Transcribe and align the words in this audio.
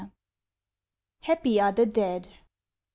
HAPPY 1.19 1.61
ARE 1.61 1.73
THE 1.73 1.85
DEAD. 1.85 2.27